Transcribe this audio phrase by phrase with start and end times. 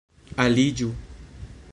[0.43, 0.89] aliĝu